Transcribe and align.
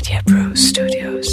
Media 0.00 0.22
Pro 0.24 0.54
Studios. 0.54 1.28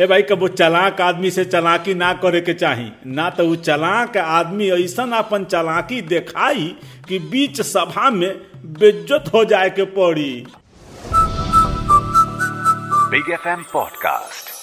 ए 0.00 0.06
भाई 0.06 0.22
कबो 0.30 0.48
चलाक 0.60 1.00
आदमी 1.00 1.30
से 1.30 1.44
चलाकी 1.44 1.94
ना 1.94 2.12
करे 2.24 2.40
के 2.48 2.54
चाही 2.62 2.90
ना 3.18 3.28
तो 3.38 3.54
चलाक 3.68 4.16
आदमी 4.16 4.68
ऐसा 4.70 5.04
अपन 5.18 5.44
चलाकी 5.54 6.00
दिखाई 6.12 6.66
कि 7.08 7.18
बीच 7.32 7.60
सभा 7.70 8.10
में 8.18 8.30
बेज्जत 8.80 9.30
हो 9.34 9.44
जाए 9.54 9.70
के 9.80 9.84
पड़ी 9.98 10.30
Big 13.10 13.28
FM 13.40 13.60
Podcast. 13.72 14.55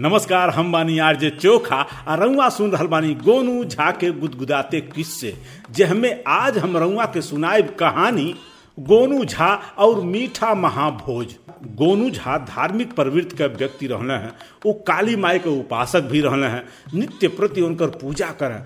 नमस्कार, 0.00 0.50
हम 0.50 0.70
बानी 0.72 0.98
आरजे 0.98 1.28
चोखा, 1.30 1.76
आ 2.08 2.14
रउआ 2.14 2.48
सुन 2.48 2.70
रहल 2.70 2.86
बानी 2.86 3.14
गोनू 3.14 3.64
झा 3.64 3.90
के 3.90 4.10
गुदगुदाते 4.10 4.80
किस्से। 4.80 5.34
जहमे 5.70 6.12
आज 6.28 6.58
हम 6.58 6.76
रउआ 6.76 7.04
के 7.04 7.22
सुनाए 7.22 7.62
कहानी, 7.78 8.34
गोनू 8.78 9.24
झा 9.24 9.52
और 9.78 10.00
मीठा 10.00 10.54
महाभोज। 10.54 11.34
गोनू 11.76 12.08
झा 12.10 12.38
धार्मिक 12.38 12.94
प्रवृत्ति 12.94 13.36
के 13.36 13.46
व्यक्ति 13.46 13.86
रहने 13.86 14.14
हैं 14.14 14.32
वो 14.66 14.72
काली 14.86 15.16
माई 15.16 15.38
के 15.38 15.50
उपासक 15.50 16.02
भी 16.02 16.20
रहने 16.20 16.46
हैं, 16.46 16.64
नित्य 16.94 17.28
प्रति 17.28 17.60
उनकर 17.60 17.90
पूजा 18.00 18.30
करें। 18.32 18.62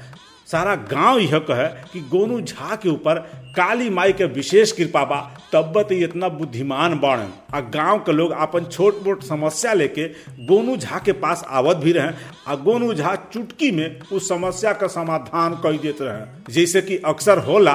सारा 0.53 0.75
गाँव 0.91 1.19
यह 1.19 1.39
कहे 1.51 1.69
कि 1.93 2.01
गोनू 2.11 2.41
झा 2.41 2.77
के 2.83 2.89
ऊपर 2.89 3.19
काली 3.57 3.89
माई 3.91 4.13
के 4.13 4.25
विशेष 4.25 4.73
कृपा 4.73 5.05
बा, 5.05 5.21
तब 5.53 5.81
तो 5.89 5.95
इतना 5.95 6.29
बुद्धिमान 6.29 6.99
बाड़न 7.01 7.33
आ 7.55 7.61
गाँव 7.75 7.99
के 7.99 8.13
लोग 8.13 8.31
अपन 8.31 8.65
छोट 8.65 9.03
मोट 9.07 9.23
समस्या 9.23 9.73
लेके 9.73 10.07
गोनू 10.47 10.77
झा 10.77 10.99
के 10.99 11.13
पास 11.13 11.45
आवत 11.49 11.77
भी 11.77 11.93
रहे, 11.93 12.13
आ 12.47 12.55
गोनू 12.55 12.93
झा 12.95 13.15
चुटकी 13.33 13.71
में 13.71 14.01
उस 14.13 14.29
समस्या 14.29 14.73
का 14.73 14.87
समाधान 14.87 15.55
कर 15.63 15.77
देते 15.77 16.05
रहे। 16.05 16.53
जैसे 16.55 16.83
कि 16.83 16.97
अक्सर 17.05 17.39
होला 17.39 17.75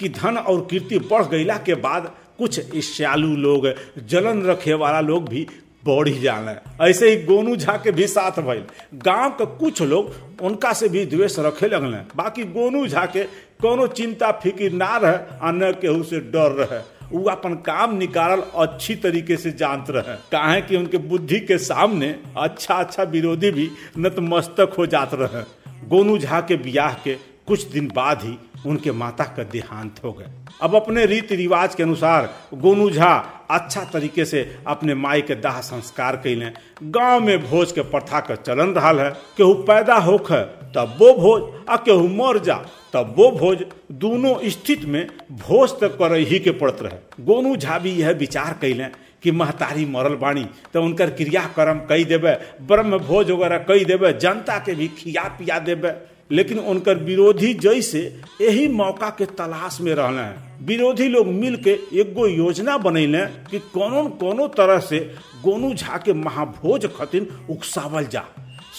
कि 0.00 0.08
धन 0.08 0.36
और 0.36 0.66
कीर्ति 0.70 0.98
बढ़ 1.10 1.24
गईला 1.26 1.56
के 1.66 1.74
बाद 1.74 2.12
कुछ 2.38 2.74
ईर्ष्यालु 2.74 3.34
लोग, 3.36 3.66
जलन 4.08 4.42
रखे 4.46 4.74
वाला 4.74 5.00
लोग 5.00 5.28
भी 5.28 5.46
बढ़ी 5.86 6.12
जाने 6.20 6.54
ऐसे 6.88 7.08
ही 7.10 7.16
गोनू 7.24 7.56
झा 7.56 7.76
के 7.76 7.90
भी 7.90 8.06
साथ 8.06 8.40
भइल। 8.42 8.62
गाँव 9.04 9.30
के 9.30 9.46
कुछ 9.58 9.82
लोग 9.82 10.42
उनका 10.42 10.72
से 10.72 10.88
भी 10.88 11.04
द्वेष 11.06 11.38
रखे 11.38 11.68
लगले। 11.68 11.96
बाकी 12.16 12.44
गोनू 12.52 12.86
झा 12.86 13.04
के 13.06 13.24
कोनो 13.62 13.86
चिंता 13.86 14.30
फ़िक्र 14.42 14.70
ना 14.72 14.96
रहे 14.96 15.38
आ 15.42 15.50
न 15.50 15.72
केहू 15.80 16.02
से 16.02 16.20
डर 16.30 16.52
रहे। 16.60 16.80
वो 17.12 17.24
अपन 17.30 17.54
काम 17.66 17.96
निकाल 17.96 18.42
अच्छी 18.56 18.94
तरीके 18.96 19.36
से 19.36 19.50
जानत 19.52 19.90
रहे। 19.90 20.14
काहे 20.32 20.60
कि 20.60 20.76
उनके 20.76 20.98
बुद्धि 20.98 21.40
के 21.40 21.58
सामने 21.58 22.14
अच्छा 22.36 22.74
अच्छा 22.74 23.02
विरोधी 23.02 23.50
भी 23.50 23.68
नतमस्तक 23.98 24.74
हो 24.78 24.86
जात 24.86 25.14
रहे। 25.14 25.42
गोनू 25.88 26.18
झा 26.18 26.40
के 26.40 26.56
ब्याह 26.56 26.94
के 26.94 27.14
कुछ 27.46 27.62
दिन 27.64 27.90
बाद 27.96 28.22
ही 28.22 28.38
उनके 28.66 28.92
माता 28.92 29.24
का 29.26 29.42
देहांत 29.42 30.00
हो 30.04 30.12
गए। 30.12 30.30
अब 30.62 30.74
अपने 30.76 31.04
रीति 31.06 31.36
रिवाज 31.36 31.74
के 31.74 31.82
अनुसार 31.82 32.28
गोनू 32.54 32.90
झा 32.90 33.12
अच्छा 33.50 33.84
तरीके 33.84 34.24
से 34.24 34.42
अपने 34.66 34.94
माई 34.94 35.22
के 35.22 35.34
दाह 35.36 35.60
संस्कार 35.60 36.16
कैले 36.16 36.50
गाँव 36.82 37.20
में 37.20 37.42
भोज 37.42 37.72
के 37.72 37.82
प्रथा 37.82 38.20
का 38.20 38.34
चलन 38.36 38.72
रहा 38.74 38.90
है। 38.92 39.10
केहू 39.36 39.54
पैदा 39.62 39.94
होख, 39.96 40.32
तब 40.32 40.96
वो 40.98 41.12
भोज, 41.14 41.42
आ 41.68 41.76
केहू 41.78 42.08
मर 42.08 42.38
जा, 42.38 42.54
तब 42.92 43.14
वो 43.16 43.30
भोज। 43.30 43.64
दोनों 43.94 44.34
स्थिति 44.50 44.86
में 44.86 45.06
भोज 45.32 45.70
तक 45.80 45.96
कर 45.98 46.14
ही 46.14 46.38
के 46.38 46.50
पड़त 46.52 46.78
रहे। 46.82 47.24
गोनू 47.24 47.56
झा 47.56 47.78
भी 47.78 47.90
यह 47.92 48.10
विचार 48.12 48.56
कैले 48.60 48.84
कि 49.22 49.30
महतारी 49.30 49.84
मरल 49.86 50.14
बाणी 50.16 50.44
तो 50.74 50.82
उनकर 50.82 51.10
क्रियाक्रम 51.10 51.80
कई 51.88 52.04
देवे 52.04 52.32
ब्रह्म 52.62 52.98
भोज 52.98 53.30
वगैरह 53.30 53.58
कई 53.58 53.84
देवे 53.84 54.12
जनता 54.12 54.58
के 54.58 54.74
भी 54.74 54.88
खिया 54.98 55.22
पिया 55.38 55.58
देवे 55.58 55.90
लेकिन 56.32 56.58
उनकर 56.58 56.98
विरोधी 57.04 57.52
जैसे 57.54 58.00
यही 58.40 58.66
मौका 58.68 59.08
के 59.18 59.26
तलाश 59.38 59.78
में 59.80 59.94
रहना 59.94 60.24
है 60.24 60.50
विरोधी 60.66 61.08
लोग 61.08 61.26
मिल 61.26 61.56
के 61.66 61.78
एगो 62.00 62.26
योजना 62.26 62.76
बनैले 62.78 63.24
कि 63.50 63.58
कोनो 63.74 64.04
कोनो 64.20 64.46
तरह 64.58 64.78
से 64.88 64.98
गोनू 65.44 65.72
झा 65.74 65.96
के 66.04 66.12
महाभोज 66.12 66.86
खतिन 66.96 67.26
उकसावल 67.50 68.06
जा। 68.12 68.24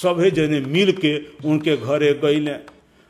सभे 0.01 0.29
जने 0.31 0.59
मिल 0.73 0.91
के 1.03 1.17
उनके 1.49 1.75
घरे 1.77 2.13
गईले 2.23 2.53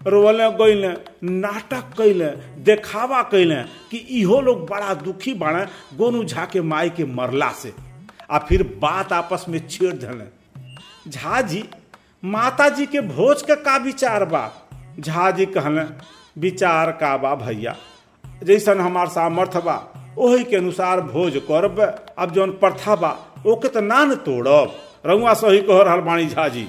रोले 0.02 0.50
गईले, 0.58 0.88
नाटक 1.24 1.94
कैले 1.98 2.30
देखावा 2.64 3.22
कैले 3.32 3.62
कि 3.92 3.98
इहो 4.20 4.40
लोग 4.42 4.66
बड़ा 4.70 4.94
दुखी 5.04 5.34
बाड़े 5.34 5.66
गोनू 5.98 6.24
झा 6.24 6.46
के 6.54 6.62
माई 6.62 6.90
के 6.98 7.06
मरला 7.06 7.52
से। 7.62 7.72
आ 8.32 8.40
फिर 8.50 8.64
बात 8.82 9.14
आपस 9.14 9.46
में 9.50 9.60
छेड़ 9.68 9.94
धले 9.94 11.12
झा 11.12 11.42
जी 11.42 11.64
माता 12.24 12.68
जी 12.70 12.86
के 12.86 13.00
भोज 13.02 13.42
का 13.42 13.56
का 13.56 13.76
विचार 13.78 14.24
बा? 14.26 14.50
झा 15.00 15.32
जी 15.32 15.46
कहले, 15.46 15.82
विचार 16.42 16.92
का 16.92 17.16
बा 17.18 17.34
भैया? 17.36 17.76
जैसन 18.44 18.80
हमार 18.80 19.08
सामर्थ्य 19.08 19.60
बा, 19.60 19.76
ओही 20.18 20.44
के 20.44 20.56
अनुसार 20.56 21.02
भोज 21.02 21.42
करब। 21.52 21.80
अब 22.18 22.32
जौन 22.32 22.52
प्रथा 22.52 22.96
बा, 22.96 23.10
ओके 23.46 23.68
तो 23.68 23.82
ना 23.82 24.04
न 24.06 24.16
तोड़ब। 24.16 24.76
रंगुआ 25.06 25.34
सही 25.34 25.62
कह 25.62 25.82
रहल 25.82 26.02
बाणी 26.02 26.26
झा 26.26 26.48
जी 26.48 26.68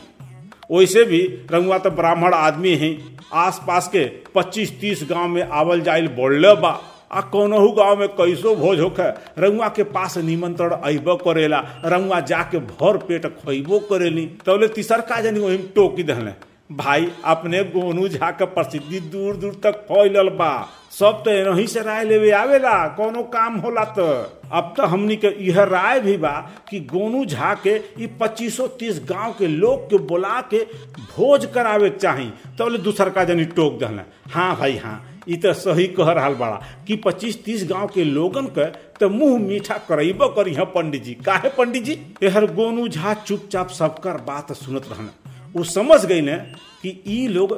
वैसे 0.70 1.04
भी 1.04 1.20
रंगुआ 1.50 1.78
तो 1.78 1.90
ब्राह्मण 1.90 2.34
आदमी 2.34 2.74
है। 2.74 2.96
आस 3.32 3.60
पास 3.66 3.88
के 3.88 4.04
25-30 4.34 5.08
गाँव 5.10 5.28
में 5.28 5.42
आवल 5.42 5.80
जाइल 5.80 6.08
बोल 6.08 6.54
बा। 6.54 6.70
आ 7.14 7.20
कौनहू 7.20 7.70
गाँव 7.70 7.96
में 7.98 8.08
कैसो 8.08 8.54
भोज 8.56 8.80
होखे? 8.80 9.08
रउआ 9.40 9.68
के 9.68 9.82
पास 9.82 10.18
निमंत्रण 10.18 10.70
अइबो 10.70 11.16
करेला। 11.16 11.58
रउआ 11.84 12.20
जाके 12.20 12.58
भर 12.58 12.96
पेट 12.96 13.26
खइबो 13.26 13.78
करेली। 13.78 14.26
तबले 14.46 14.68
तीसर 14.68 15.00
का 15.00 15.20
जानी 15.20 15.40
वही 15.40 15.58
टोकी 15.58 16.02
दहले। 16.02 16.54
भाई, 16.72 17.10
अपने 17.24 17.64
गोनू 17.64 18.08
झा 18.08 18.30
के 18.30 18.44
प्रसिद्धि 18.44 19.00
दूर 19.00 19.36
दूर 19.36 19.60
तक 19.62 19.72
फैलल 19.72 20.28
बा। 20.28 20.68
सब 20.98 21.22
तो 21.24 21.30
एनही 21.30 21.66
से 21.66 21.80
राय 21.82 22.04
लेवे 22.04 22.30
आवेला। 22.30 22.88
कोनो 22.88 23.22
काम 23.22 23.56
होला 23.56 23.84
तो। 23.84 24.06
अब 24.52 24.74
तो 24.76 24.82
हमनी 24.82 25.16
के 25.16 25.44
यह 25.44 25.62
राय 25.62 26.00
भी 26.00 26.16
बा 26.16 26.50
कि 26.68 26.80
गोनू 26.80 27.24
झा 27.24 27.54
के 27.54 27.74
ई 28.02 28.06
पच्चीसो 28.20 28.66
तीस 28.66 29.00
गाँव 29.04 29.32
के 29.32 29.46
लोग 29.46 29.90
के 29.90 29.98
बुला 29.98 30.40
के 30.40 30.64
भोज 30.98 31.46
करावे 31.54 31.90
चाही। 31.90 32.30
तबले 32.58 32.78
दूसर 32.78 33.10
का 33.10 33.24
जानी 33.24 33.44
टोक 33.44 33.78
दहले। 33.78 34.02
हाँ 34.30 34.56
भाई 34.56 34.76
हाँ। 34.76 35.13
ई 35.28 35.36
तो 35.42 35.52
सही 35.54 35.86
कह 35.98 36.10
रहा 36.12 36.28
बड़ा। 36.30 36.60
कि 36.86 36.96
पच्चीस 37.04 37.42
तीस 37.44 37.64
गाँव 37.70 37.86
के 37.94 38.04
लोगन 38.04 38.46
के 38.58 38.64
तो 39.00 39.08
मुँह 39.10 39.38
मीठा 39.46 39.76
करब 39.88 40.22
करी 40.36 40.54
है 40.54 40.64
पंडित 40.74 41.02
जी 41.04 41.14
काहे 41.26 41.48
पंडित 41.58 41.84
जी 41.84 41.98
एहर 42.22 42.46
गोनू 42.54 42.86
झा 42.88 43.14
चुपचाप 43.26 43.70
सबकर 43.78 44.16
बात 44.26 44.52
सुनत 44.62 44.88
रहना। 44.92 45.32
वो 45.56 45.64
समझ 45.64 46.04
गई 46.06 46.20
ने 46.20 46.36
कि 46.82 47.00
ई 47.08 47.26
लोग 47.28 47.52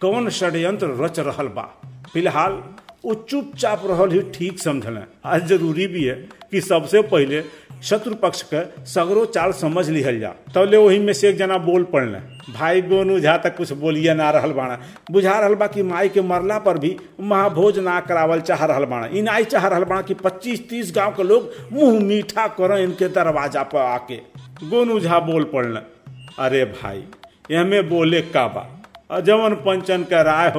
कौन 0.00 0.28
षड्यंत्र 0.30 0.86
रच 1.00 1.18
रहल 1.20 1.48
बा। 1.56 1.62
फ़िलहाल 2.12 2.62
वो 3.04 3.14
चुपचाप 3.30 3.82
रहल 3.86 4.10
ही 4.12 4.20
ठीक 4.34 4.58
समझल 4.62 5.02
आज 5.24 5.46
ज़रूरी 5.48 5.86
भी 5.86 6.04
है 6.04 6.14
कि 6.50 6.60
सबसे 6.60 7.00
पहले 7.12 7.40
शत्रु 7.82 8.14
पक्ष 8.14 8.42
के 8.52 8.62
सगरो 8.86 9.24
चाल 9.26 9.52
समझ 9.52 9.88
लिहल 9.88 10.18
जा। 10.20 10.28
तबले 10.54 10.76
वही 10.76 10.98
में 10.98 11.12
से 11.12 11.28
एक 11.28 11.36
जना 11.36 11.56
बोल 11.58 11.84
पड़ले, 11.84 12.18
भाई 12.52 12.82
गोनू 12.82 13.18
झा 13.20 13.36
तक 13.36 13.56
कुछ 13.56 13.72
बोलिए 13.74 14.14
ना 14.14 14.30
रहल 14.30 14.52
बाड़ा 14.52 14.78
बुझा 15.10 15.38
रहल 15.38 15.54
बा 15.54 15.66
कि 15.66 15.82
माई 15.82 16.08
के 16.08 16.20
मरला 16.22 16.58
पर 16.58 16.78
भी 16.78 16.96
महाभोज 17.20 17.78
ना 17.78 17.98
करावल 18.00 18.40
चाह 18.42 18.64
रहल 18.64 18.84
बाड़ा 18.84 19.06
इ 19.08 19.22
नाई 19.22 19.44
चाह 19.44 19.66
रहल 19.66 19.84
बाड़ा 19.84 20.02
कि 20.02 20.14
पच्चीस 20.16 20.68
तीस 20.68 20.92
गाँव 20.96 21.12
के 21.12 21.22
लोग 21.22 21.50
मुँह 21.72 22.00
मीठा 22.04 22.46
कर 22.60 22.78
इनके 22.78 23.08
दरवाज़ा 23.10 23.62
पर 23.64 23.78
आके। 23.78 24.16
गोनू 24.62 25.00
झा 25.00 25.18
बोल 25.20 25.44
पड़ले, 25.52 25.80
अरे 26.38 26.64
भाई 26.64 27.04
एमे 27.50 27.82
बोले 27.84 28.20
का 28.22 28.46
बा? 28.48 28.66
जवन 29.20 29.54
पंचन 29.64 30.02
के 30.04 30.22
राय 30.22 30.50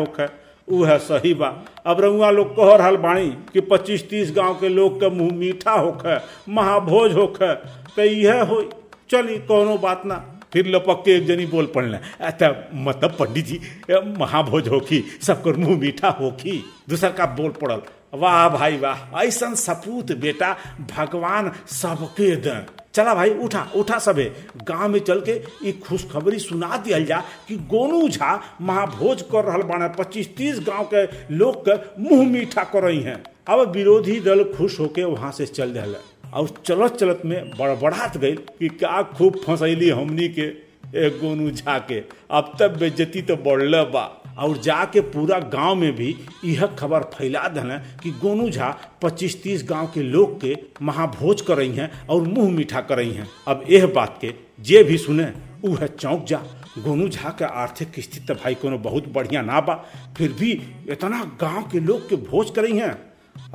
होखे 0.67 0.77
उह 0.77 0.97
सही 0.97 1.33
बा 1.33 1.47
अब 1.85 2.01
रउआ 2.01 2.29
लोग 2.31 2.55
कह 2.55 2.75
रहा 2.75 2.91
बाणी 2.91 3.29
कि 3.53 3.61
पच्चीस 3.61 4.09
तीस 4.09 4.31
गाँव 4.31 4.53
के 4.53 4.69
लोग 4.69 4.99
के 4.99 5.09
मुँह 5.09 5.33
मीठा 5.33 5.71
होखे, 5.71 6.17
महाभोज 6.53 7.13
होखे। 7.13 7.53
तो 7.95 8.01
यह 8.01 8.41
हो 8.41 8.61
चली 9.09 9.37
कोनो 9.39 9.77
बात 9.77 10.05
ना। 10.05 10.23
फिर 10.53 10.67
लपक 10.67 11.01
के 11.05 11.11
एक 11.11 11.25
जनी 11.25 11.45
बोल 11.45 11.65
पड़ले 11.65 11.97
अच्छा 12.21 12.69
मतलब 12.73 13.11
पंडित 13.11 13.45
जी 13.45 13.59
महाभोज 14.19 14.67
होखी 14.67 15.03
सबकर 15.21 15.55
मुँह 15.55 15.79
मीठा 15.79 16.09
होखी। 16.09 16.63
दूसर 16.89 17.11
का 17.11 17.25
बोल 17.25 17.51
पड़ल, 17.51 17.81
वाह 18.13 18.49
भाई 18.49 18.77
वाह 18.77 19.23
ऐसा 19.23 19.53
सपूत 19.53 20.11
बेटा, 20.11 20.55
भगवान 20.97 21.51
सबके 21.67 22.35
दें 22.35 22.65
चला 22.93 23.13
भाई, 23.15 23.29
उठा 23.29 23.61
उठा 23.75 23.97
सबे। 23.99 24.23
गाँव 24.67 24.89
में 24.89 24.99
चल 24.99 25.21
के 25.21 25.31
ये 25.65 25.71
खुशखबरी 25.87 26.39
सुना 26.39 26.77
दिया 26.77 26.99
जा 26.99 27.19
कि 27.47 27.55
गोनू 27.71 28.07
झा 28.09 28.57
महाभोज 28.61 29.21
कर 29.31 29.45
रहा 29.45 29.57
बाने 29.57 29.87
पच्चीस 29.97 30.35
तीस 30.37 30.59
गाँव 30.59 30.89
के 30.93 31.05
लोग 31.35 31.63
के 31.67 31.75
मुँह 32.03 32.27
मीठा 32.31 32.63
कर 32.63 32.83
रही 32.83 33.01
हैं। 33.01 33.21
अब 33.49 33.71
विरोधी 33.71 34.19
दल 34.19 34.43
खुश 34.57 34.79
होके 34.79 35.03
वहाँ 35.03 35.31
से 35.31 35.45
चल 35.45 35.73
दिया 35.73 35.85
और 36.33 36.49
चलत 36.65 36.95
चलत 36.95 37.21
में 37.25 37.49
बड़बड़ात 37.59 38.17
गई 38.17 38.35
कि 38.59 38.67
क्या 38.69 39.01
खूब 39.17 39.41
फंसैली 39.45 39.89
हमनी 39.89 40.27
के, 40.27 40.47
ए 40.95 41.09
गोनू 41.21 41.51
झा 41.51 41.77
के। 41.79 41.99
अब 42.31 42.55
तब 42.59 42.77
बेजती 42.77 43.21
तो 43.21 43.35
बढ़ल 43.35 43.83
बा। 43.93 44.22
और 44.39 44.57
जाके 44.63 45.01
पूरा 45.13 45.37
गाँव 45.53 45.75
में 45.75 45.91
भी 45.95 46.15
यह 46.45 46.65
खबर 46.79 47.03
फैला 47.13 47.47
देना 47.55 47.77
कि 48.03 48.11
गोनू 48.21 48.49
झा 48.49 48.69
पच्चीस 49.01 49.41
तीस 49.43 49.63
गाँव 49.69 49.87
के 49.93 50.01
लोग 50.03 50.39
के 50.41 50.55
महाभोज 50.85 51.41
कर 51.47 51.57
रही 51.57 51.71
हैं 51.75 51.89
और 52.07 52.21
मुँह 52.27 52.51
मीठा 52.55 52.81
कर 52.81 52.97
रही 52.97 53.13
हैं। 53.13 53.27
अब 53.47 53.63
यह 53.69 53.85
बात 53.95 54.17
के 54.21 54.33
जे 54.69 54.83
भी 54.83 54.97
सुने 54.97 55.31
वह 55.65 55.85
चौंक 55.85 56.25
जा। 56.29 56.41
गोनू 56.83 57.07
झा 57.09 57.29
के 57.39 57.45
आर्थिक 57.45 57.99
स्थिति 57.99 58.25
तो 58.27 58.33
भाई 58.33 58.55
कोनो 58.61 58.77
बहुत 58.85 59.07
बढ़िया 59.13 59.41
ना 59.41 59.59
बा, 59.61 59.73
फिर 60.17 60.31
भी 60.39 60.51
इतना 60.89 61.23
गाँव 61.41 61.69
के 61.71 61.79
लोग 61.79 62.09
के 62.09 62.15
भोज 62.29 62.49
कर 62.55 62.63
रही 62.63 62.77
हैं। 62.77 62.93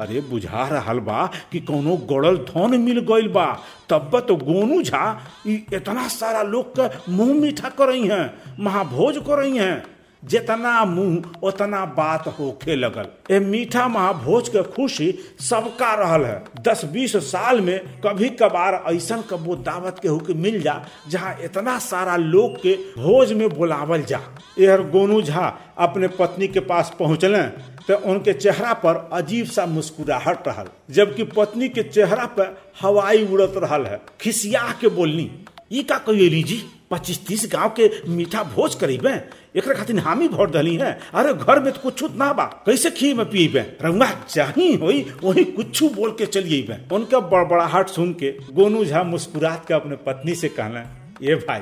अरे 0.01 0.21
बुझा 0.31 0.67
रहा 0.69 0.95
बा 0.95 1.27
कि 1.53 1.61
कोनो 1.61 1.97
गड़ल 2.13 2.37
धन 2.51 2.81
मिल 2.81 3.01
गइल 3.11 3.29
बा, 3.33 3.47
तब 3.91 4.19
तो 4.29 4.37
गोनू 4.37 4.81
झा 4.83 5.21
इतना 5.47 6.07
सारा 6.09 6.43
लोग 6.43 6.73
के 6.79 7.13
मुँह 7.13 7.35
मीठा 7.41 7.69
करई 7.79 8.07
हैं, 8.09 8.35
महाभोज 8.65 9.19
करई 9.29 9.57
हैं। 9.57 9.98
जितना 10.23 10.85
मुँह, 10.85 11.23
उतना 11.43 11.85
बात 11.97 12.27
होखे 12.39 12.75
लगल। 12.77 13.07
ए 13.31 13.39
मीठा 13.41 13.87
महाभोज 13.89 14.49
के 14.49 14.63
खुशी 14.65 15.13
सबका 15.41 15.93
रहल 15.95 16.25
है। 16.25 16.43
दस 16.63 16.85
बीस 16.93 17.17
साल 17.25 17.61
में 17.61 17.79
कभी 18.05 18.29
कभार 18.33 18.83
ऐसा 18.89 19.21
कबो 19.31 19.57
दावत 19.57 19.99
के 20.03 20.09
होके 20.09 20.35
मिल 20.35 20.61
जा, 20.63 20.85
जहाँ 21.09 21.37
इतना 21.45 21.79
सारा 21.81 22.17
लोग 22.17 22.57
के 22.63 22.75
भोज 22.99 23.33
में 23.33 23.49
बुलावल 23.49 24.03
जा। 24.03 24.21
यह 24.59 24.77
गोनू 24.91 25.21
झा 25.23 25.47
अपने 25.79 26.09
पत्नी 26.11 26.49
के 26.49 26.61
पास 26.63 26.95
पहुँचले 26.99 27.43
तो 27.89 27.97
उनके 28.11 28.33
चेहरा 28.33 28.73
पर 28.75 28.97
अजीब 29.13 29.47
सा 29.47 29.65
मुस्कुराहट 29.67 30.49
रहल, 30.49 30.67
जबकि 30.91 31.25
पत्नी 31.27 31.69
के 31.69 31.83
चेहरा 31.83 32.25
पर 32.29 32.57
हवाई 32.83 33.25
उड़त 33.27 33.53
रहल 33.57 33.87
है, 33.87 34.01
खिसिया 34.21 34.63
के 34.81 34.89
बोलनी। 34.89 35.31
ई 35.73 35.83
का 35.83 35.99
कहिए 35.99 36.43
जी 36.43 36.63
पच्चीस 36.91 37.27
तीस 37.27 37.49
गाँव 37.53 37.69
के 37.79 37.91
मीठा 38.09 38.43
भोज 38.45 38.75
करीबे 38.75 39.11
एक 39.57 39.69
खातिर 39.69 39.99
हामी 39.99 40.29
भर 40.29 40.51
दली 40.51 40.75
है। 40.77 40.93
अरे 41.15 41.33
घर 41.35 41.61
में 41.61 41.73
तो 41.73 41.81
कुछ 41.81 42.05
ना 42.13 42.33
बा। 42.33 42.45
कैसे 42.67 42.91
खी 42.91 43.13
में 43.15 43.25
पीबे 43.31 43.61
रंगा 43.83 44.11
चाही 44.29 44.75
होई 44.75 45.05
वही 45.23 45.45
कुछ 45.47 45.83
बोल 45.95 46.11
के 46.11 46.27
चलिए 46.29 46.79
उनका 46.93 47.21
बड़बड़ाहट 47.27 47.89
सुन 47.89 48.13
के 48.13 48.31
गोनू 48.53 48.85
झा 48.85 49.03
मुस्कुरात 49.05 49.65
के 49.69 49.75
अपने 49.75 49.97
पत्नी 50.07 50.35
से 50.35 50.49
कहना 50.51 50.85
ये 51.23 51.35
भाई, 51.37 51.61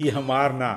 ये 0.00 0.10
हमार 0.10 0.52
ना, 0.52 0.70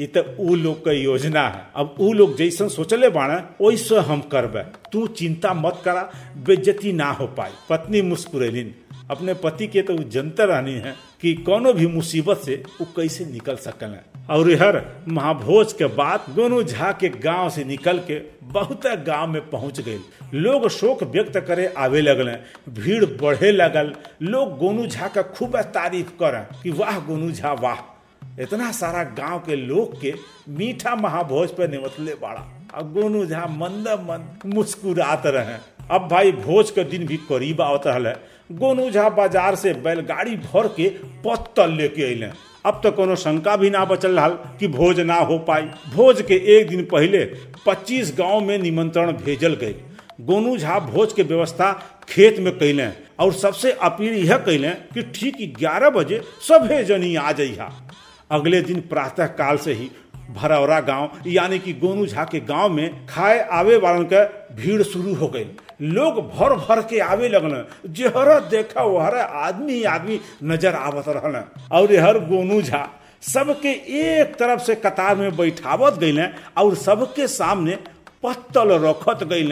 ये 0.00 0.06
तो 0.06 0.22
ऊ 0.40 0.54
लोग 0.56 0.84
का 0.84 0.92
योजना 0.92 1.40
है। 1.42 1.64
अब 1.76 1.96
ऊ 2.00 2.12
लोग 2.12 2.36
जैसा 2.36 2.68
सोचले 2.70 3.08
बाड़ा 3.10 3.34
वैसे 3.60 3.98
हम 4.02 4.20
करबे 4.32 4.62
तू 4.92 5.06
चिंता 5.12 5.52
मत 5.54 5.80
करा 5.84 6.10
बेज्जती 6.46 6.92
ना 6.92 7.10
हो 7.10 7.26
पाई। 7.28 7.50
पत्नी 7.70 8.02
मुस्कुरेलिन, 8.02 8.74
अपने 9.10 9.34
पति 9.36 9.66
के 9.66 9.82
तो 9.82 9.96
जनता 10.10 10.44
रहनी 10.44 10.72
है। 10.74 10.94
कि 11.22 11.34
कोनो 11.34 11.72
भी 11.72 11.86
मुसीबत 11.86 12.38
से 12.38 12.62
वो 12.80 12.86
कैसे 12.96 13.24
निकल 13.24 13.56
सकल 13.56 13.96
और 14.30 14.50
हर 14.50 15.04
महाभोज 15.08 15.72
के 15.72 15.86
बाद 15.86 16.24
गोनू 16.34 16.62
झा 16.62 16.92
के 16.92 17.08
गाँव 17.08 17.50
से 17.50 17.64
निकल 17.64 17.98
के 17.98 18.20
बहुत 18.42 18.86
गाँव 18.86 19.26
में 19.26 19.50
पहुँच 19.50 19.80
गए। 19.80 19.98
लोग 20.34 20.68
शोक 20.68 21.02
व्यक्त 21.02 21.36
करे 21.36 21.66
आवे 21.78 22.00
लगल 22.00 22.36
भीड़ 22.68 23.04
बढ़े 23.04 23.52
लगल। 23.52 23.92
लोग 24.22 24.58
गोनू 24.58 24.86
झा 24.86 25.08
का 25.08 25.22
खूब 25.22 25.60
तारीफ़ 25.60 26.10
कर 26.10 26.46
कि 26.62 26.70
वाह 26.70 26.98
गोनू 26.98 27.30
झा, 27.32 27.52
वाह। 27.52 28.42
इतना 28.42 28.72
सारा 28.72 29.02
गाँव 29.04 29.38
के 29.38 29.56
लोग 29.56 30.00
के 30.00 30.14
मीठा 30.48 30.94
महाभोज 30.96 31.50
पे 31.50 31.68
निमतले 31.68 32.14
बाड़ा। 32.14 32.68
और 32.74 32.82
गोनू 32.82 33.26
झा 33.26 33.46
मंद 33.46 33.88
मंद 33.88 34.54
मुस्कुरात 34.54 35.22
रहे। 35.26 35.81
अब 35.92 36.08
भाई 36.08 36.32
भोज 36.32 36.70
के 36.70 36.84
दिन 36.84 37.06
भी 37.06 37.16
करीब 37.28 37.60
आवत 37.62 37.86
है। 37.86 38.12
गोनू 38.50 38.90
झा 38.90 39.08
बाज़ार 39.10 39.54
से 39.54 39.72
बैलगाड़ी 39.82 40.36
भर 40.36 40.66
के 40.76 40.88
पत्तल 41.24 41.70
लेके 41.72 42.02
अले 42.04 42.30
अब 42.66 42.80
तो 42.82 42.90
कोनो 42.92 43.14
शंका 43.16 43.56
भी 43.56 43.70
ना 43.70 43.84
बचल 43.84 44.16
रहा 44.16 44.28
कि 44.58 44.68
भोज 44.68 45.00
ना 45.00 45.14
हो 45.20 45.38
पाई। 45.38 45.62
भोज 45.94 46.22
के 46.22 46.34
एक 46.56 46.68
दिन 46.68 46.84
पहले 46.84 47.24
25 47.66 48.14
गाँव 48.18 48.40
में 48.40 48.56
निमंत्रण 48.58 49.12
भेजल 49.14 49.54
गए 49.54 49.74
गोनू 50.20 50.56
झा 50.56 50.78
भोज 50.80 51.12
के 51.12 51.22
व्यवस्था 51.22 51.72
खेत 52.08 52.38
में 52.38 52.52
कैले 52.58 52.88
और 53.20 53.32
सबसे 53.34 53.72
अपील 53.82 54.14
यह 54.14 54.36
कैले 54.38 54.70
कि 54.94 55.02
ठीक 55.14 55.54
ग्यारह 55.58 55.90
बजे 55.90 56.20
सभे 56.48 56.82
जनी 56.84 57.14
आ 57.16 57.32
जइहा। 57.32 57.70
अगले 58.30 58.60
दिन 58.62 58.80
प्रातः 58.90 59.26
काल 59.38 59.56
से 59.58 59.72
ही 59.72 59.90
भरौरा 60.30 60.80
गाँव, 60.80 61.10
यानी 61.26 61.58
कि 61.58 61.72
गोनू 61.72 62.06
झा 62.06 62.24
के 62.24 62.40
गाँव 62.40 62.68
में 62.72 63.06
खाए 63.06 63.38
आवे 63.52 63.76
वालन 63.76 64.02
के 64.12 64.24
भीड़ 64.54 64.82
शुरू 64.82 65.14
हो 65.14 65.28
गई। 65.28 65.46
लोग 65.82 66.20
भर 66.30 66.54
भर 66.56 66.82
के 66.90 66.98
आवे 67.00 67.28
लगल 67.28 67.64
जहर 67.98 68.38
देखा 68.48 68.82
वहर 68.82 69.16
आदमी 69.16 69.82
आदमी 69.92 70.20
नज़र 70.44 70.74
आवत 70.74 71.08
रहल 71.08 71.42
और 71.76 71.94
हर 72.04 72.18
गोनू 72.26 72.60
झा 72.62 72.88
सबके 73.22 73.72
एक 74.02 74.34
तरफ़ 74.36 74.60
से 74.62 74.74
कतार 74.74 75.16
में 75.16 75.36
बैठावत 75.36 75.98
गई 76.00 76.26
और 76.58 76.74
सबके 76.74 77.26
सामने 77.28 77.76
पत्तल 78.22 78.72
रखत 78.84 79.24
गई 79.32 79.48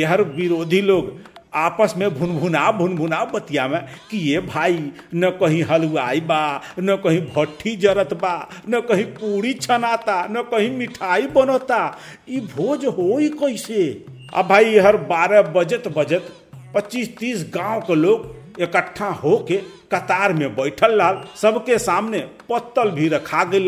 यहर 0.00 0.22
विरोधी 0.36 0.80
लोग 0.80 1.18
आपस 1.54 1.94
में 1.96 2.08
भुनभुना 2.18 2.70
भुनभुना 2.72 3.24
बतिया 3.24 3.66
में 3.68 3.80
कि 4.10 4.18
ये 4.18 4.40
भाई 4.40 4.92
न 5.14 5.30
कहीं 5.40 5.62
हलवाई 5.62 6.20
बा, 6.20 6.60
न 6.78 6.96
कहीं 6.96 7.20
भट्ठी 7.36 7.76
जरत 7.76 8.14
बा, 8.14 8.48
न 8.68 8.80
कहीं 8.80 9.04
पूरी 9.04 9.52
छनाता, 9.54 10.22
न 10.30 10.42
कहीं 10.42 10.70
मिठाई 10.70 11.26
बनता। 11.26 11.98
ई 12.30 12.40
भोज 12.40 12.84
हो 12.86 13.16
ही 13.18 13.28
कैसे? 13.28 14.04
अब 14.34 14.48
भाई, 14.48 14.78
हर 14.78 14.96
बारह 14.96 15.42
बजत 15.42 15.88
बजत 15.96 16.32
पच्चीस 16.74 17.16
तीस 17.18 17.46
गाँव 17.54 17.80
के 17.80 17.94
लोग 17.94 18.36
इकट्ठा 18.62 19.08
होके 19.08 19.56
कतार 19.92 20.32
में 20.32 20.54
बैठल 20.56 20.96
लाल 20.96 21.22
सबके 21.36 21.78
सामने 21.78 22.18
पत्तल 22.50 22.90
भी 22.90 23.08
रखा 23.08 23.44
गई 23.44 23.66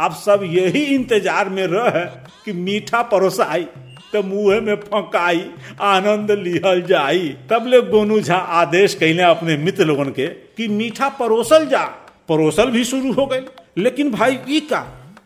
अब 0.00 0.12
सब 0.14 0.40
यही 0.44 0.82
इंतज़ार 0.84 1.48
में 1.48 1.66
रह 1.66 2.00
कि 2.44 2.52
मीठा 2.54 3.02
परोसाई 3.04 3.66
तो 4.12 4.22
मुँह 4.22 4.60
में 4.60 4.74
फंकाई, 4.76 5.44
आनंद 5.80 6.30
लिहल 6.32 6.80
जाई। 6.82 7.28
तब 7.50 7.66
ले 7.66 7.80
गोनू 7.82 8.20
झा 8.20 8.36
आदेश 8.36 8.94
कैले 8.94 9.22
अपने 9.22 9.56
मित्र 9.56 9.84
लोगन 9.84 10.10
के 10.10 10.26
कि 10.26 10.68
मीठा 10.68 11.08
परोसल 11.18 11.66
जा। 11.66 11.84
परोसल 12.28 12.70
भी 12.70 12.84
शुरू 12.84 13.12
हो 13.12 13.26
गए 13.26 13.44
लेकिन 13.78 14.10
भाई, 14.10 14.38
ई 14.48 14.60
का 14.62 14.80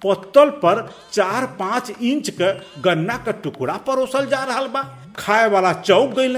पत्तल 0.04 0.50
पर 0.62 0.88
चार 1.12 1.46
पाँच 1.58 1.90
इंच 1.92 2.30
के 2.30 2.52
गन्ना 2.82 3.16
का 3.16 3.32
टुकड़ा 3.34 3.76
परोसल 3.86 4.26
जा 4.26 4.42
रहा 4.44 4.62
बा। 4.66 4.82
खाए 5.16 5.48
वाला 5.50 5.72
चौक 5.74 6.14
गई 6.18 6.34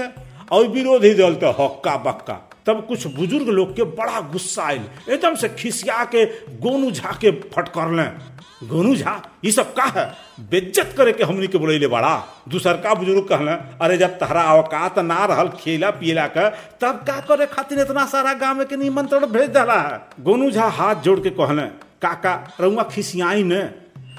और 0.51 0.67
विरोधी 0.67 1.13
दल 1.13 1.35
तो 1.35 1.49
हक्का 1.53 1.95
बक्का 2.03 2.33
तब 2.67 2.85
कुछ 2.87 3.07
बुज़ुर्ग 3.07 3.47
लोग 3.47 3.75
के 3.75 3.83
बड़ा 3.83 4.21
गुस्सा 4.21 4.63
आयल 4.63 4.81
एकदम 5.09 5.35
से 5.35 5.49
खिसिया 5.49 6.05
के 6.05 6.25
गोनू 6.59 6.91
झा 6.91 7.11
के 7.11 7.31
फटकर 7.31 7.91
ले। 7.91 8.37
गोनू 8.67 8.95
झा 8.95 9.31
ये 9.45 9.51
सब 9.51 9.73
का 9.73 9.83
है? 9.83 10.13
बेज्जत 10.49 10.93
करे 10.97 11.13
के 11.13 11.23
हमनी 11.23 11.47
के 11.47 11.57
बोले 11.57 11.87
बड़ा। 11.87 12.43
दूसर 12.49 12.73
का 12.73 12.93
बुज़ुर्ग 12.93 13.27
कहले, 13.27 13.51
अरे 13.51 13.97
जब 13.97 14.07
तहरा 14.07 14.41
अवकात 14.41 14.99
ना 14.99 15.25
रहल 15.25 15.47
खेला 15.47 15.89
पियला 15.89 16.27
का, 16.27 16.49
तब 16.49 17.03
का 17.07 17.19
करे 17.19 17.45
खातिर 17.45 17.79
इतना 17.79 18.05
सारा 18.05 18.33
गाँव 18.33 18.63
के 18.63 18.75
निमंत्रण 18.75 19.25
भेज 19.25 19.49
दला 19.49 19.81
है? 19.81 20.23
गोनू 20.23 20.51
झा 20.51 20.65
हाथ 20.65 20.95
जोड़ 20.95 21.19
के 21.19 21.29
कहले, 21.29 21.61
काका, 22.01 22.57
रउआ 22.61 22.83
खिसियाई 22.83 23.43
ने। 23.43 23.69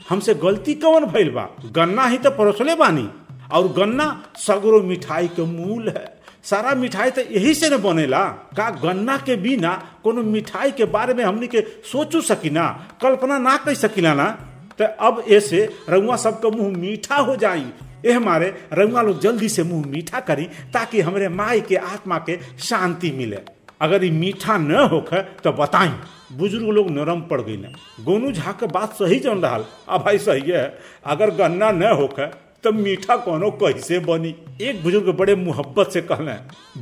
हमसे 0.08 0.34
गलती 0.34 0.74
कौन 0.74 1.04
भइल 1.04 1.30
बा? 1.30 1.48
गन्ना 1.64 2.06
ही 2.06 2.18
तो 2.18 2.30
परोसले 2.30 2.74
बानी। 2.74 3.10
और 3.52 3.68
गन्ना 3.68 4.22
सगरो 4.36 4.82
मिठाई 4.82 5.28
के 5.28 5.42
मूल 5.42 5.88
है। 5.88 6.17
सारा 6.50 6.74
मिठाई 6.74 7.10
तो 7.10 7.20
यही 7.22 7.54
से 7.54 7.68
न 7.70 7.76
बनेला। 7.82 8.24
का 8.56 8.68
गन्ना 8.82 9.16
के 9.18 9.36
बिना 9.36 9.72
कोनो 10.04 10.22
मिठाई 10.24 10.70
के 10.70 10.84
बारे 10.86 11.14
में 11.14 11.24
हमनी 11.24 11.46
के 11.46 11.60
सोचू 11.92 12.20
सकीना, 12.22 12.66
कल्पना 13.02 13.38
ना 13.38 13.56
कर 13.56 13.74
सकीला 13.76 14.14
ना? 14.14 14.30
तो 14.78 14.84
अब 15.00 15.24
ऐसे 15.28 15.68
रउआ 15.88 16.16
सबका 16.16 16.48
मुँह 16.48 16.76
मीठा 16.78 17.16
हो 17.16 17.36
जाई। 17.36 17.66
ए 18.06 18.12
हमारे 18.12 18.48
रउआ 18.72 19.02
लोग 19.02 19.20
जल्दी 19.20 19.48
से 19.48 19.62
मुँह 19.64 19.86
मीठा 19.86 20.20
करी 20.20 20.44
ताकि 20.74 21.00
हमारे 21.00 21.28
माई 21.30 21.60
के 21.60 21.76
आत्मा 21.76 22.18
के 22.18 22.38
शांति 22.60 23.10
मिले। 23.12 23.40
अगर 23.80 24.04
ये 24.04 24.10
मीठा 24.10 24.56
न 24.58 24.88
होखे 24.92 25.22
तो 25.42 25.52
बताई, 25.52 25.90
बुज़ुर्ग 26.32 26.68
लोग 26.68 26.90
नरम 26.90 27.20
पड़ 27.22 27.40
गई 27.40 27.56
ना 27.56 27.68
गोनू 28.04 28.32
झा 28.32 28.52
के 28.52 28.66
बात 28.68 28.92
सही 28.94 29.18
जन 29.20 29.38
रहा 29.38 29.58
अब 29.88 30.02
भाई 30.04 30.18
सही 30.18 30.50
है, 30.50 30.78
अगर 31.06 31.30
गन्ना 31.36 31.70
न 31.72 31.92
होखे 31.92 32.26
तो 32.64 32.70
मीठा 32.72 33.16
कोनो 33.16 33.50
कैसे 33.52 33.98
बनी? 33.98 34.34
एक 34.60 34.82
बुज़ुर्ग 34.82 35.08
बड़े 35.16 35.34
मुहब्बत 35.34 35.90
से 35.92 36.00
कहले, 36.02 36.32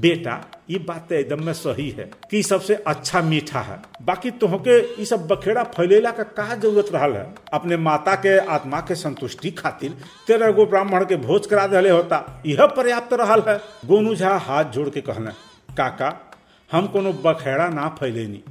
बेटा, 0.00 0.40
ये 0.70 0.78
बात 0.78 1.06
तो 1.08 1.14
एकदम 1.14 1.42
में 1.44 1.52
सही 1.52 1.88
है 1.90 2.08
कि 2.30 2.42
सबसे 2.42 2.74
अच्छा 2.86 3.20
मीठा 3.22 3.60
है। 3.60 3.78
बाकी 4.02 4.30
तुहके 4.30 4.78
ये 4.78 5.04
सब 5.04 5.26
बखेड़ा 5.28 5.62
फैलेला 5.76 6.10
का 6.10 6.22
का 6.22 6.54
ज़रूरत 6.54 6.92
रहा 6.92 7.04
है? 7.04 7.34
अपने 7.52 7.76
माता 7.76 8.14
के 8.16 8.38
आत्मा 8.38 8.80
के 8.80 8.94
संतुष्टि 8.94 9.50
खातिर 9.50 9.96
तेरह 10.26 10.52
गो 10.52 10.66
ब्राह्मण 10.66 11.04
के 11.04 11.16
भोज 11.18 11.46
करा 11.46 11.66
दिले 11.66 11.90
होता। 11.90 12.42
यह 12.46 12.66
पर्याप्त 12.66 13.12
रहा 13.12 13.36
है। 13.48 13.58
गोनू 13.86 14.14
झा 14.14 14.36
हाथ 14.36 14.64
जोड़ 14.64 14.88
के 14.88 15.00
कहले, 15.00 15.30
काका, 15.76 16.12
हम 16.70 16.86
कोनो 16.86 17.12
बखेड़ा 17.24 17.68
ना 17.68 17.88
फैलेनी। 18.00 18.42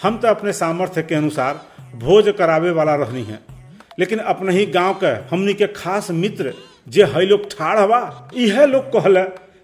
हम 0.00 0.18
तो 0.18 0.28
अपने 0.28 0.52
सामर्थ्य 0.52 1.02
के 1.02 1.14
अनुसार 1.14 1.60
भोज 1.96 2.34
करावे 2.38 2.70
वाला 2.70 2.94
रहनी 2.94 3.22
है। 3.24 3.51
लेकिन 3.98 4.18
अपने 4.18 4.52
ही 4.52 4.66
गाँव 4.66 4.94
के 4.94 5.06
हमनी 5.30 5.54
के 5.54 5.66
खास 5.66 6.10
मित्र, 6.10 6.52
जे 6.88 7.04
है 7.04 7.24
लोग 7.24 7.48
ठाड़ 7.50 7.78
हवा 7.78 8.30
यह 8.34 8.64
लोग 8.64 8.84
कहला 8.92 9.22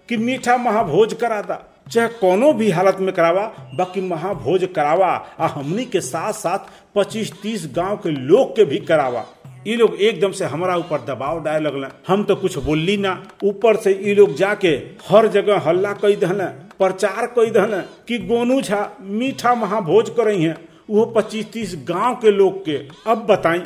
कि 0.09 0.17
मीठा 0.17 0.57
महाभोज 0.57 1.13
करा 1.13 1.41
दा 1.41 1.65
चाहे 1.91 2.07
कोनो 2.09 2.51
भी 2.53 2.69
हालत 2.69 2.97
में 2.99 3.13
करावा, 3.15 3.41
बाकी 3.75 4.01
महाभोज 4.01 4.67
करावा, 4.75 5.07
आ 5.39 5.47
हमनी 5.47 5.85
के 5.85 6.01
साथ 6.01 6.33
साथ 6.33 6.67
पच्चीस 6.95 7.31
तीस 7.41 7.67
गाँव 7.75 7.95
के 7.97 8.09
लोग 8.09 8.55
के 8.55 8.65
भी 8.65 8.77
करावा। 8.79 9.25
ये 9.67 9.75
लोग 9.75 9.95
एकदम 9.95 10.31
से 10.31 10.45
हमारा 10.45 10.75
ऊपर 10.77 11.01
दबाव 11.05 11.43
डाले 11.43 11.59
लगल। 11.59 11.87
हम 12.07 12.23
तो 12.23 12.35
कुछ 12.35 12.57
बोलली 12.57 12.97
ना। 12.97 13.11
ऊपर 13.43 13.75
से 13.75 13.93
ये 13.93 14.13
लोग 14.15 14.35
जाके 14.35 14.69
हर 15.09 15.27
जगह 15.27 15.59
हल्ला 15.59 15.93
कई 15.93 16.15
दहल 16.15 16.41
प्रचार 16.79 17.25
कई 17.35 17.49
दहल 17.49 17.81
कि 18.07 18.17
गोनू 18.17 18.61
झा 18.61 18.87
मीठा 19.01 19.55
महाभोज 19.55 20.09
करई 20.09 20.41
है। 20.41 20.55
वो 20.89 21.05
पच्चीस 21.05 21.51
तीस 21.51 21.75
गाँव 21.87 22.15
के 22.15 22.31
लोग 22.31 22.63
के। 22.65 22.77
अब 23.07 23.25
बताई 23.29 23.59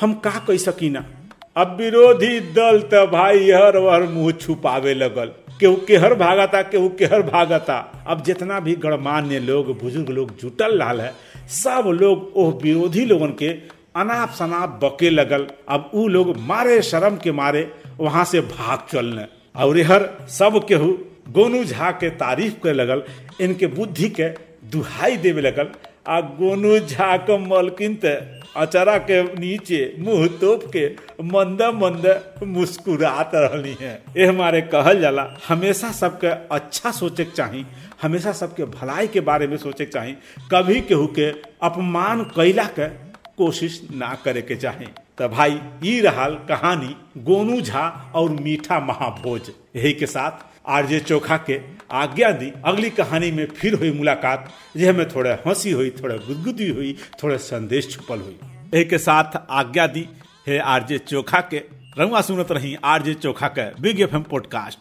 हम 0.00 0.12
का 0.14 0.30
कह 0.38 0.56
सकीना 0.56 1.04
अब 1.56 1.76
विरोधी 1.76 2.38
दल 2.52 2.80
तो 2.84 3.06
भाई 3.06 3.50
हर 3.50 3.76
वर 3.78 4.02
मुँह 4.02 4.32
छुपावे 4.32 4.94
लगल। 4.94 5.26
केहू 5.60 5.74
केहर 5.88 6.14
भागता, 6.14 6.62
केहू 6.62 6.88
केहर 6.98 7.22
भागता। 7.22 7.76
अब 8.06 8.22
जितना 8.22 8.58
भी 8.60 8.74
गणमान्य 8.74 9.38
लोग, 9.38 9.66
बुज़ुर्ग 9.80 10.08
लोग 10.08 10.36
जुटल 10.38 10.78
रहा 10.78 11.02
है, 11.02 11.12
सब 11.48 11.90
लोग 12.00 12.32
ओह 12.36 12.52
विरोधी 12.62 13.04
लोगन 13.04 13.36
के 13.38 13.50
अनाप 13.96 14.32
शनाप 14.32 14.80
बके 14.84 15.10
लगल। 15.10 15.46
अब 15.68 15.90
ऊ 15.94 16.06
लोग 16.08 16.36
मारे, 16.38 16.80
शर्म 16.82 17.16
के 17.16 17.32
मारे, 17.32 17.70
वहाँ 17.98 18.24
से 18.24 18.40
भाग 18.40 18.86
चलने। 18.92 19.26
और 19.54 19.78
हर 19.82 20.10
सब 20.28 20.64
केहू 20.68 20.92
गोनू 21.30 21.64
झा 21.64 21.90
के 21.90 22.10
तारीफ़ 22.10 22.54
करे 22.54 22.72
लगल, 22.72 23.02
इनके 23.40 23.66
बुद्धि 23.66 24.08
के 24.10 24.28
दुहाई 24.68 25.16
देवे 25.16 25.42
लगल। 25.42 25.68
आ 26.08 26.20
गोनू 26.20 26.78
झा 26.78 27.16
के 27.16 27.36
मलकिन 27.38 27.94
ते 27.94 28.14
अचरा 28.56 28.96
के 28.98 29.22
नीचे, 29.22 29.96
मुँह 29.98 30.26
तोप 30.40 30.64
के 30.76 30.86
मंद 31.22 31.62
मंद 31.62 32.06
मुस्कुरात 32.46 33.30
रहनी 33.34 33.76
है। 33.80 33.92
ये 34.16 34.26
हमारे 34.26 34.60
कहल 34.62 35.00
जाला, 35.00 35.26
हमेशा 35.48 35.90
सबके 35.92 36.26
अच्छा 36.54 36.90
सोचे 36.90 37.24
के 37.24 37.32
चाही, 37.32 37.64
हमेशा 38.02 38.32
सबके 38.32 38.64
भलाई 38.64 39.08
के 39.08 39.20
बारे 39.20 39.46
में 39.46 39.56
सोचे 39.56 39.84
के 39.84 39.90
चाही, 39.90 40.12
कभी 40.52 40.80
केहू 40.80 41.06
के 41.06 41.30
अपमान 41.62 42.22
कैला 42.36 42.64
के 42.78 42.88
कोशिश 43.36 43.80
ना 43.92 44.14
करे 44.24 44.42
के 44.42 44.56
चाहे। 44.56 44.86
तो 45.18 45.28
भाई, 45.28 45.60
ई 45.84 46.00
रहा 46.00 46.28
कहानी 46.48 46.96
गोनू 47.24 47.60
झा 47.60 48.12
और 48.14 48.30
मीठा 48.30 48.80
महाभोज 48.80 49.50
यही 49.76 49.92
के 49.92 50.06
साथ 50.06 50.53
आरजे 50.68 51.00
चोखा 51.00 51.36
के 51.36 51.60
आज्ञा 51.92 52.30
दी। 52.30 52.52
अगली 52.64 52.90
कहानी 52.90 53.30
में 53.30 53.46
फिर 53.46 53.74
हुई 53.74 53.90
मुलाकात, 53.90 54.52
यह 54.76 54.92
में 54.92 55.08
थोड़े 55.08 55.30
हँसी 55.30 55.70
हुई, 55.70 55.90
थोड़े 55.90 56.18
गुदगुदी 56.18 56.68
हुई, 56.68 56.98
थोड़े 57.22 57.38
संदेश 57.38 57.90
छुपल 57.90 58.20
हुई। 58.20 58.38
एक 58.74 58.90
के 58.90 58.98
साथ 58.98 59.38
आज्ञा 59.50 59.86
दी, 59.86 60.08
है 60.48 60.58
आरजे 60.58 60.98
चोखा 60.98 61.40
के। 61.40 61.56
रंगवा 61.98 62.20
सुनत 62.20 62.52
रही 62.52 62.76
आरजे 62.84 63.14
चोखा 63.14 63.48
के 63.48 63.80
बिग 63.80 64.00
एफ़ 64.00 64.14
एम 64.14 64.22
पॉडकास्ट 64.22 64.78